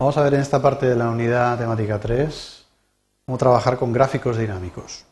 [0.00, 2.64] Vamos a ver en esta parte de la unidad temática 3
[3.26, 5.04] cómo trabajar con gráficos dinámicos.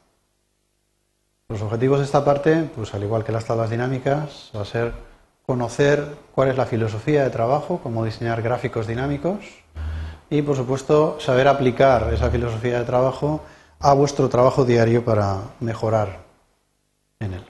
[1.47, 4.95] Los objetivos de esta parte, pues al igual que las tablas dinámicas, va a ser
[5.45, 9.45] conocer cuál es la filosofía de trabajo, cómo diseñar gráficos dinámicos
[10.31, 13.43] y, por supuesto, saber aplicar esa filosofía de trabajo
[13.81, 16.21] a vuestro trabajo diario para mejorar
[17.21, 17.45] en él.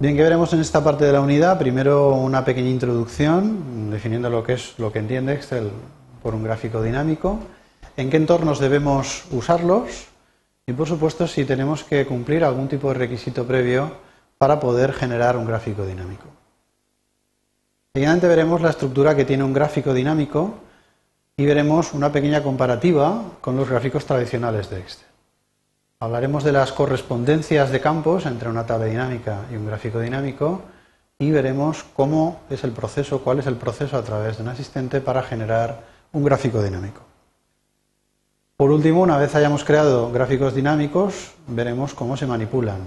[0.00, 1.58] Bien, ¿qué veremos en esta parte de la unidad?
[1.58, 5.72] Primero una pequeña introducción, definiendo lo que es lo que entiende Excel
[6.22, 7.40] por un gráfico dinámico,
[7.96, 10.06] en qué entornos debemos usarlos
[10.68, 13.90] y, por supuesto, si tenemos que cumplir algún tipo de requisito previo
[14.38, 16.26] para poder generar un gráfico dinámico.
[17.92, 20.60] Seguidamente veremos la estructura que tiene un gráfico dinámico
[21.36, 25.07] y veremos una pequeña comparativa con los gráficos tradicionales de Excel.
[26.00, 30.62] Hablaremos de las correspondencias de campos entre una tabla dinámica y un gráfico dinámico
[31.18, 35.00] y veremos cómo es el proceso, cuál es el proceso a través de un asistente
[35.00, 35.80] para generar
[36.12, 37.00] un gráfico dinámico.
[38.56, 42.78] Por último, una vez hayamos creado gráficos dinámicos, veremos cómo se manipulan.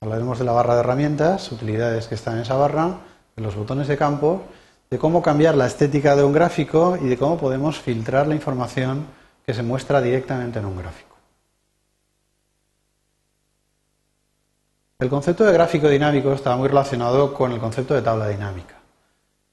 [0.00, 3.00] Hablaremos de la barra de herramientas, utilidades que están en esa barra,
[3.36, 4.44] de los botones de campo,
[4.88, 9.04] de cómo cambiar la estética de un gráfico y de cómo podemos filtrar la información
[9.44, 11.09] que se muestra directamente en un gráfico.
[15.00, 18.74] El concepto de gráfico dinámico está muy relacionado con el concepto de tabla dinámica.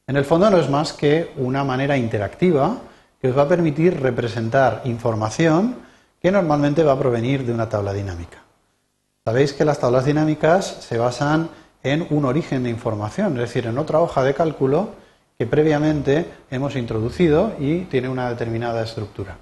[0.05, 2.75] En el fondo no es más que una manera interactiva
[3.21, 5.77] que os va a permitir representar información
[6.21, 8.39] que normalmente va a provenir de una tabla dinámica.
[9.23, 11.47] Sabéis que las tablas dinámicas se basan
[11.81, 14.89] en un origen de información, es decir, en otra hoja de cálculo
[15.37, 19.37] que previamente hemos introducido y tiene una determinada estructura.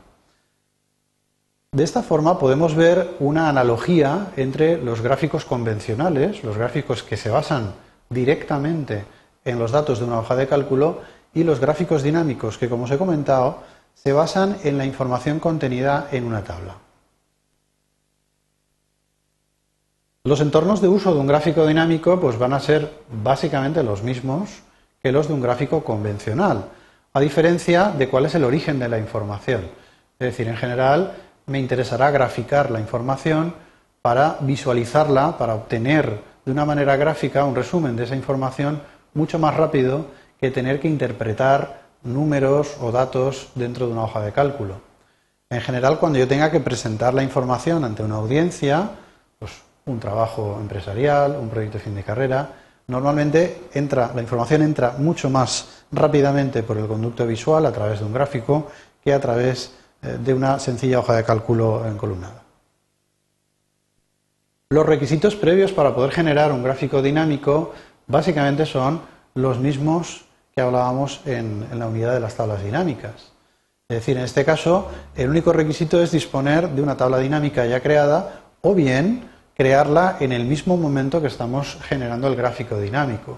[1.75, 7.29] De esta forma podemos ver una analogía entre los gráficos convencionales, los gráficos que se
[7.29, 7.73] basan
[8.09, 9.03] directamente
[9.43, 11.01] en los datos de una hoja de cálculo,
[11.33, 13.59] y los gráficos dinámicos que, como os he comentado,
[13.93, 16.77] se basan en la información contenida en una tabla.
[20.23, 22.89] Los entornos de uso de un gráfico dinámico pues, van a ser
[23.21, 24.61] básicamente los mismos
[25.03, 26.69] que los de un gráfico convencional,
[27.11, 29.63] a diferencia de cuál es el origen de la información.
[30.17, 31.11] Es decir, en general,
[31.47, 33.53] me interesará graficar la información
[34.01, 38.81] para visualizarla, para obtener de una manera gráfica un resumen de esa información
[39.13, 40.05] mucho más rápido
[40.39, 44.81] que tener que interpretar números o datos dentro de una hoja de cálculo.
[45.49, 48.89] En general, cuando yo tenga que presentar la información ante una audiencia,
[49.39, 49.51] pues
[49.85, 52.49] un trabajo empresarial, un proyecto de fin de carrera,
[52.87, 58.05] normalmente entra, la información entra mucho más rápidamente por el conducto visual a través de
[58.05, 58.67] un gráfico
[59.03, 59.71] que a través
[60.19, 62.43] de una sencilla hoja de cálculo encolumnada.
[64.69, 67.73] Los requisitos previos para poder generar un gráfico dinámico
[68.07, 69.01] básicamente son
[69.35, 73.31] los mismos que hablábamos en, la unidad de las tablas dinámicas.
[73.87, 77.81] Es decir, en este caso, el único requisito es disponer de una tabla dinámica ya
[77.81, 83.37] creada o bien crearla en el mismo momento que estamos generando el gráfico dinámico.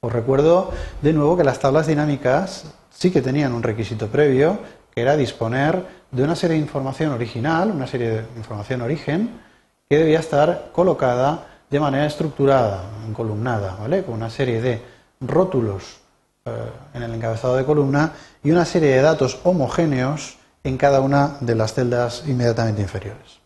[0.00, 4.58] Os recuerdo de nuevo que las tablas dinámicas sí que tenían un requisito previo,
[4.94, 9.40] que era disponer de una serie de información original, una serie de información origen,
[9.88, 12.84] que debía estar colocada de manera estructurada,
[13.14, 14.04] columnada, ¿vale?
[14.04, 14.82] Con una serie de
[15.20, 16.00] rótulos
[16.44, 16.50] eh,
[16.94, 18.12] en el encabezado de columna
[18.44, 23.40] y una serie de datos homogéneos en cada una de las celdas inmediatamente inferiores.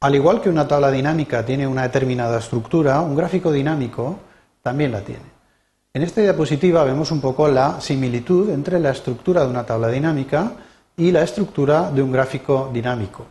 [0.00, 4.18] Al igual que una tabla dinámica tiene una determinada estructura, un gráfico dinámico
[4.62, 5.41] también la tiene.
[5.94, 10.52] En esta diapositiva vemos un poco la similitud entre la estructura de una tabla dinámica
[10.96, 13.26] y la estructura de un gráfico dinámico.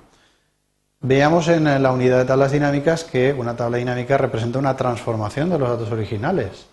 [0.99, 5.57] Veamos en la unidad de tablas dinámicas que una tabla dinámica representa una transformación de
[5.57, 6.67] los datos originales.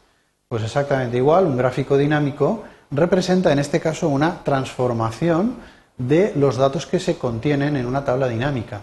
[0.46, 5.54] Pues exactamente igual, un gráfico dinámico representa en este caso una transformación
[5.96, 8.82] de los datos que se contienen en una tabla dinámica.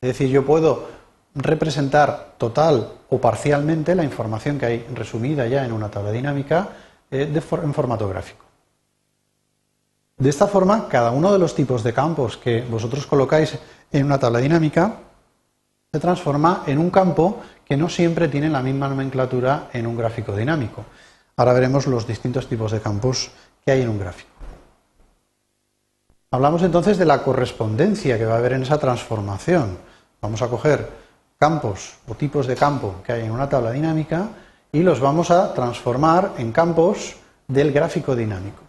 [0.00, 0.86] Es decir, yo puedo
[1.34, 6.68] representar total o parcialmente la información que hay resumida ya en una tabla dinámica
[7.10, 8.44] eh, en formato gráfico.
[10.16, 13.58] De esta forma, cada uno de los tipos de campos que vosotros colocáis
[13.90, 14.96] en una tabla dinámica
[15.92, 20.36] se transforma en un campo que no siempre tiene la misma nomenclatura en un gráfico
[20.36, 20.84] dinámico.
[21.36, 23.30] Ahora veremos los distintos tipos de campos
[23.64, 24.30] que hay en un gráfico.
[26.30, 29.78] Hablamos entonces de la correspondencia que va a haber en esa transformación.
[30.20, 31.03] Vamos a coger
[31.44, 34.28] campos o tipos de campo que hay en una tabla dinámica
[34.72, 38.62] y los vamos a transformar en campos del gráfico dinámico.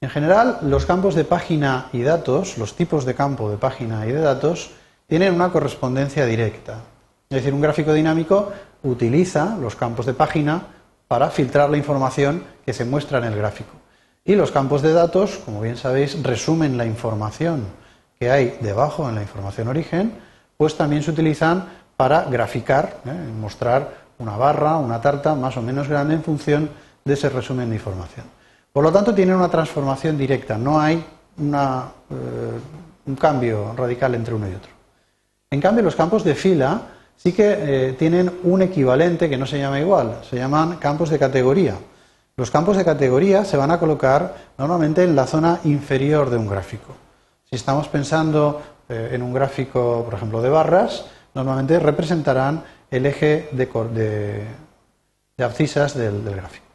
[0.00, 4.10] En general, los campos de página y datos, los tipos de campo de página y
[4.10, 4.72] de datos,
[5.06, 6.78] tienen una correspondencia directa.
[7.30, 8.50] Es decir, un gráfico dinámico
[8.82, 10.60] utiliza los campos de página
[11.06, 13.74] para filtrar la información que se muestra en el gráfico.
[14.24, 17.62] Y los campos de datos, como bien sabéis, resumen la información
[18.18, 20.18] que hay debajo en la información origen,
[20.56, 23.12] pues también se utilizan para graficar, ¿eh?
[23.40, 23.88] mostrar
[24.18, 26.68] una barra, una tarta más o menos grande en función
[27.04, 28.26] de ese resumen de información.
[28.72, 31.00] Por lo tanto, tienen una transformación directa, no hay eh,
[33.06, 34.72] un cambio radical entre uno y otro.
[35.48, 36.82] En cambio, los campos de fila
[37.14, 41.20] sí que eh, tienen un equivalente que no se llama igual, se llaman campos de
[41.20, 41.76] categoría.
[42.36, 46.48] Los campos de categoría se van a colocar normalmente en la zona inferior de un
[46.48, 46.94] gráfico.
[47.48, 54.46] Si estamos pensando en un gráfico, por ejemplo, de barras, normalmente representarán el eje de,
[55.38, 56.66] abscisas del, gráfico.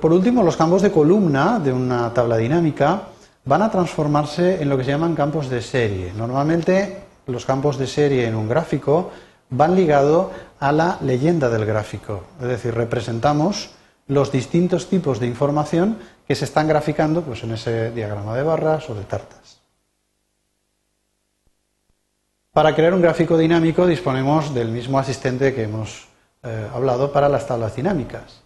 [0.00, 3.02] Por último, los campos de columna de una tabla dinámica
[3.44, 6.12] van a transformarse en lo que se llaman campos de serie.
[6.16, 9.10] Normalmente los campos de serie en un gráfico
[9.50, 10.28] van ligados
[10.60, 13.70] a la leyenda del gráfico, es decir, representamos
[14.06, 18.88] los distintos tipos de información que se están graficando pues, en ese diagrama de barras
[18.90, 19.53] o de tartas.
[22.54, 26.06] Para crear un gráfico dinámico disponemos del mismo asistente que hemos
[26.44, 28.42] eh, hablado para las tablas dinámicas.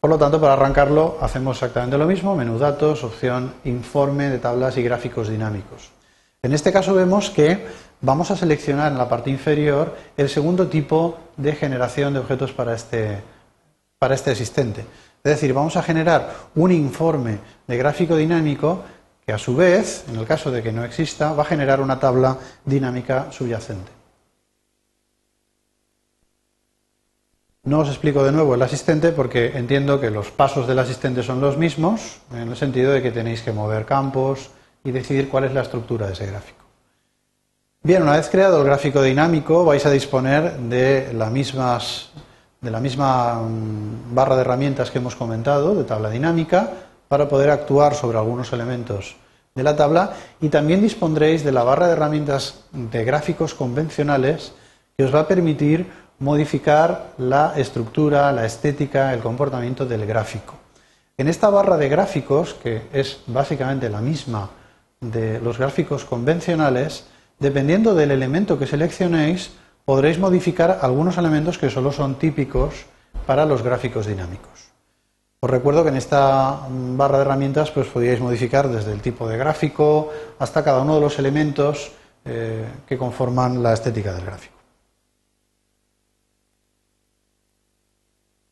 [0.00, 4.76] Por lo tanto, para arrancarlo hacemos exactamente lo mismo, menú datos, opción informe de tablas
[4.76, 5.88] y gráficos dinámicos.
[6.42, 7.66] En este caso vemos que
[8.02, 12.74] vamos a seleccionar en la parte inferior el segundo tipo de generación de objetos para
[12.74, 13.22] este,
[13.98, 14.82] para este asistente.
[15.24, 18.82] Es decir, vamos a generar un informe de gráfico dinámico
[19.30, 22.00] que a su vez, en el caso de que no exista, va a generar una
[22.00, 23.92] tabla dinámica subyacente.
[27.62, 31.40] No os explico de nuevo el asistente porque entiendo que los pasos del asistente son
[31.40, 34.50] los mismos, en el sentido de que tenéis que mover campos,
[34.82, 36.64] y decidir cuál es la estructura de ese gráfico.
[37.84, 43.34] Bien, una vez creado el gráfico dinámico vais a disponer de, la de la misma
[43.34, 48.52] mm, barra de herramientas que hemos comentado, de tabla dinámica, para poder actuar sobre algunos
[48.52, 49.16] elementos
[49.56, 54.52] de la tabla y también dispondréis de la barra de herramientas de gráficos convencionales
[54.96, 55.90] que os va a permitir
[56.20, 60.54] modificar la estructura, la estética, el comportamiento del gráfico.
[61.18, 64.48] En esta barra de gráficos, que es básicamente la misma
[65.00, 67.06] de los gráficos convencionales,
[67.40, 69.50] dependiendo del elemento que seleccionéis,
[69.84, 72.86] podréis modificar algunos elementos que solo son típicos
[73.26, 74.69] para los gráficos dinámicos.
[75.42, 79.38] Os recuerdo que en esta barra de herramientas pues, podríais modificar desde el tipo de
[79.38, 81.92] gráfico hasta cada uno de los elementos
[82.26, 84.56] eh, que conforman la estética del gráfico.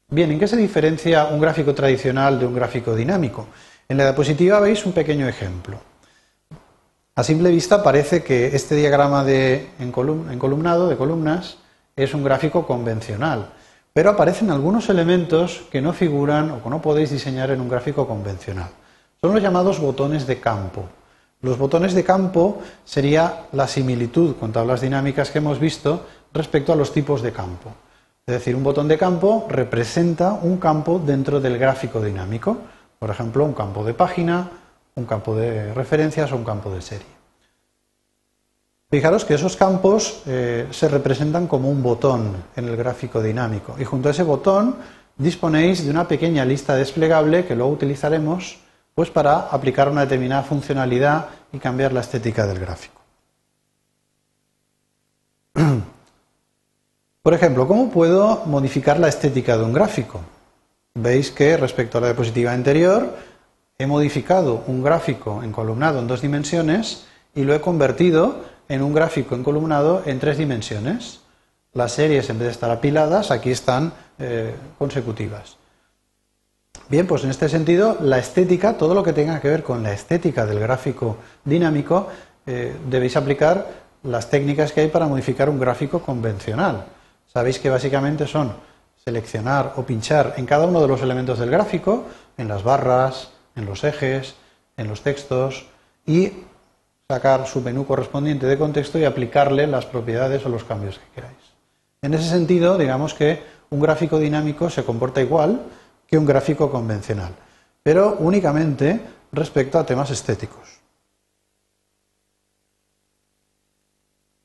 [0.08, 3.49] Bien, ¿en qué se diferencia un gráfico tradicional de un gráfico dinámico?
[3.87, 5.79] En la diapositiva veis un pequeño ejemplo.
[7.17, 11.58] A simple vista parece que este diagrama de encolumnado de columnas
[11.94, 13.50] es un gráfico convencional,
[13.93, 18.06] pero aparecen algunos elementos que no figuran o que no podéis diseñar en un gráfico
[18.06, 18.70] convencional.
[19.20, 20.85] Son los llamados botones de campo.
[21.40, 26.76] Los botones de campo sería la similitud con tablas dinámicas que hemos visto respecto a
[26.76, 27.70] los tipos de campo.
[28.26, 32.58] Es decir, un botón de campo representa un campo dentro del gráfico dinámico.
[32.99, 34.49] Por ejemplo, un campo de página,
[34.96, 37.17] un campo de referencias o un campo de serie.
[38.90, 43.85] Fijaros que esos campos eh, se representan como un botón en el gráfico dinámico y
[43.85, 44.76] junto a ese botón
[45.19, 48.57] disponéis de una pequeña lista desplegable que luego utilizaremos
[48.95, 52.99] pues para aplicar una determinada funcionalidad y cambiar la estética del gráfico.
[57.23, 60.23] Por ejemplo, ¿cómo puedo modificar la estética de un gráfico?
[60.95, 63.14] Veis que respecto a la diapositiva anterior
[63.76, 67.04] he modificado un gráfico encolumnado en dos dimensiones
[67.35, 71.20] y lo he convertido en un gráfico encolumnado en tres dimensiones.
[71.72, 75.56] Las series, en vez de estar apiladas, aquí están eh, consecutivas.
[76.88, 79.92] Bien, pues en este sentido, la estética, todo lo que tenga que ver con la
[79.92, 82.08] estética del gráfico dinámico,
[82.46, 83.66] eh, debéis aplicar
[84.02, 86.87] las técnicas que hay para modificar un gráfico convencional.
[87.26, 88.54] Sabéis que básicamente son
[89.04, 92.04] seleccionar o pinchar en cada uno de los elementos del gráfico,
[92.38, 94.34] en las barras, en los ejes,
[94.76, 95.66] en los textos
[96.06, 96.32] y
[97.10, 101.38] sacar su menú correspondiente de contexto y aplicarle las propiedades o los cambios que queráis.
[102.02, 105.62] En ese sentido, digamos que un gráfico dinámico se comporta igual
[106.06, 107.32] que un gráfico convencional,
[107.82, 109.00] pero únicamente
[109.32, 110.68] respecto a temas estéticos.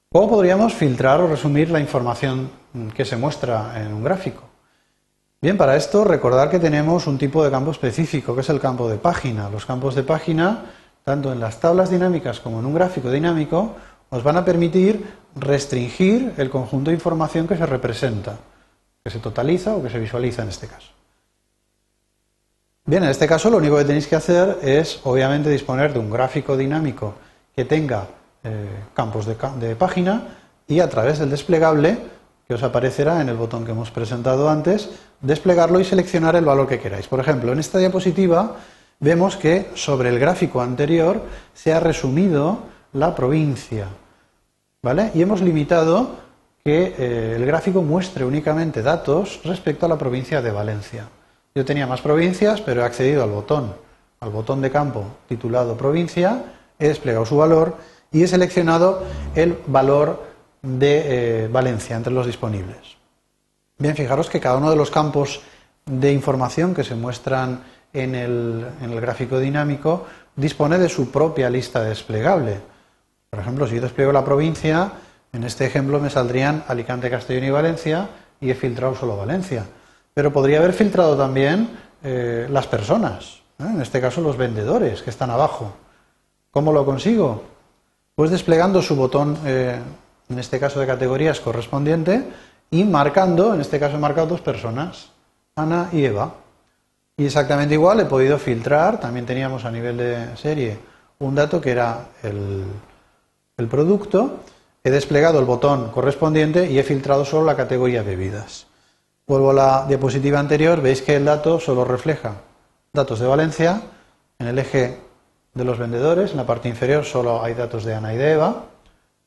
[0.09, 2.49] ¿Cómo podríamos filtrar o resumir la información
[2.95, 4.43] que se muestra en un gráfico?
[5.41, 8.87] Bien, para esto recordar que tenemos un tipo de campo específico, que es el campo
[8.87, 9.49] de página.
[9.49, 10.63] Los campos de página,
[11.03, 13.75] tanto en las tablas dinámicas como en un gráfico dinámico,
[14.11, 15.05] nos van a permitir
[15.35, 18.37] restringir el conjunto de información que se representa,
[19.03, 20.89] que se totaliza o que se visualiza en este caso.
[22.85, 26.09] Bien, en este caso lo único que tenéis que hacer es, obviamente, disponer de un
[26.09, 27.15] gráfico dinámico
[27.55, 28.07] que tenga
[28.43, 30.27] eh, campos de, página
[30.67, 31.97] y a través del desplegable,
[32.45, 34.89] que os aparecerá en el botón que hemos presentado antes,
[35.21, 37.07] desplegarlo y seleccionar el valor que queráis.
[37.07, 38.57] Por ejemplo, en esta diapositiva
[39.03, 41.21] vemos que sobre el gráfico anterior
[41.53, 42.59] se ha resumido
[42.93, 43.87] la provincia,
[44.81, 45.11] ¿vale?
[45.13, 46.23] Y hemos limitado
[46.63, 51.09] que eh, el gráfico muestre únicamente datos respecto a la provincia de Valencia.
[51.53, 53.75] Yo tenía más provincias, pero he accedido al botón,
[54.21, 56.41] al botón de campo titulado provincia,
[56.79, 57.75] he desplegado su valor
[58.09, 59.03] y he seleccionado
[59.35, 60.23] el valor
[60.61, 62.95] de eh, Valencia entre los disponibles.
[63.77, 65.41] Bien, fijaros que cada uno de los campos
[65.85, 68.65] de información que se muestran en el,
[68.99, 72.59] gráfico dinámico dispone de su propia lista desplegable.
[73.29, 74.91] Por ejemplo, si yo despliego la provincia,
[75.31, 78.09] en este ejemplo me saldrían Alicante, Castellón y Valencia
[78.41, 79.65] y he filtrado solo Valencia.
[80.13, 81.69] Pero podría haber filtrado también
[82.03, 83.63] eh, las personas, ¿eh?
[83.63, 85.73] en este caso los vendedores que están abajo.
[86.51, 87.43] ¿Cómo lo consigo?
[88.15, 89.79] Pues desplegando su botón, eh,
[90.29, 92.27] en este caso de categorías correspondiente,
[92.69, 95.09] y marcando, en este caso he marcado dos personas,
[95.55, 96.42] Ana y Eva.
[97.17, 100.79] Y exactamente igual he podido filtrar, también teníamos a nivel de serie
[101.19, 102.65] un dato que era el,
[103.69, 104.39] producto,
[104.83, 108.67] he desplegado el botón correspondiente y he filtrado solo la categoría bebidas.
[109.25, 112.33] Vuelvo a la diapositiva anterior, veis que el dato solo refleja
[112.91, 113.81] datos de Valencia,
[114.39, 114.99] en el eje
[115.53, 118.65] de los vendedores, en la parte inferior solo hay datos de Ana y de Eva,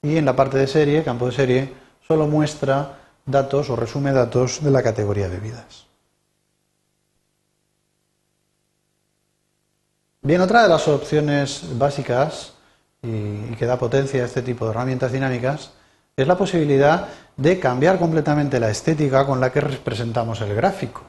[0.02, 1.72] y en la parte de serie, campo de serie,
[2.06, 5.85] solo muestra datos o resume datos de la categoría bebidas.
[10.26, 12.54] Bien, otra de las opciones básicas
[13.00, 15.70] y, que da potencia a este tipo de herramientas dinámicas
[16.16, 17.06] es la posibilidad
[17.36, 21.02] de cambiar completamente la estética con la que representamos el gráfico.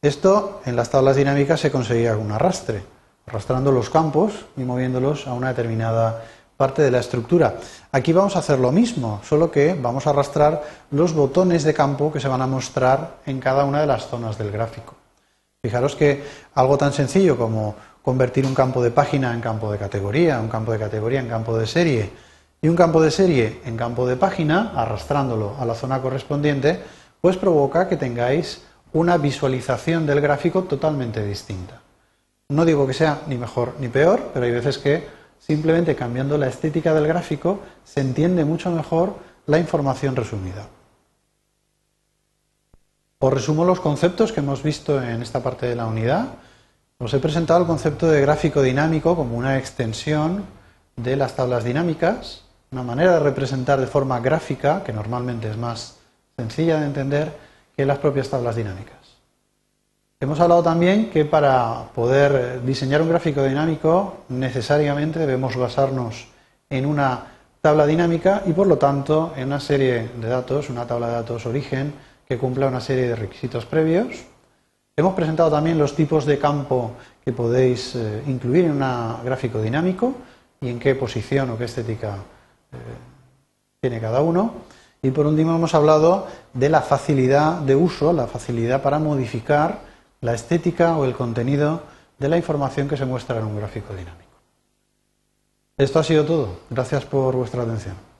[0.00, 2.84] Esto en las tablas dinámicas se conseguía con un arrastre,
[3.26, 6.22] arrastrando los campos y moviéndolos a una determinada
[6.56, 7.56] parte de la estructura.
[7.90, 12.12] Aquí vamos a hacer lo mismo, solo que vamos a arrastrar los botones de campo
[12.12, 14.94] que se van a mostrar en cada una de las zonas del gráfico.
[15.64, 20.40] Fijaros que algo tan sencillo como convertir un campo de página en campo de categoría,
[20.40, 22.10] un campo de categoría en campo de serie,
[22.60, 26.80] y un campo de serie en campo de página, arrastrándolo a la zona correspondiente,
[27.20, 31.80] pues provoca que tengáis una visualización del gráfico totalmente distinta.
[32.50, 36.48] No digo que sea ni mejor ni peor, pero hay veces que simplemente cambiando la
[36.48, 39.16] estética del gráfico se entiende mucho mejor
[39.46, 40.66] la información resumida.
[43.18, 46.26] Os resumo los conceptos que hemos visto en esta parte de la unidad.
[47.02, 50.44] Os he presentado el concepto de gráfico dinámico como una extensión
[50.94, 55.98] de las tablas dinámicas una manera de representar de forma gráfica, que normalmente es más
[56.36, 57.32] sencilla de entender
[57.76, 59.18] que las propias tablas dinámicas.
[60.20, 66.28] Hemos hablado también que para poder diseñar un gráfico dinámico necesariamente debemos basarnos
[66.70, 67.26] en una
[67.60, 71.46] tabla dinámica y por lo tanto en una serie de datos, una tabla de datos
[71.46, 71.92] origen
[72.28, 74.31] que cumpla una serie de requisitos previos.
[74.94, 76.92] Hemos presentado también los tipos de campo
[77.24, 80.14] que podéis eh, incluir en un gráfico dinámico
[80.60, 82.16] y en qué posición o qué estética
[83.80, 84.52] tiene cada uno.
[85.02, 89.80] Y por último hemos hablado de la facilidad de uso, la facilidad para modificar
[90.20, 91.82] la estética o el contenido
[92.18, 94.30] de la información que se muestra en un gráfico dinámico.
[95.76, 96.60] Esto ha sido todo.
[96.70, 98.11] Gracias por vuestra atención.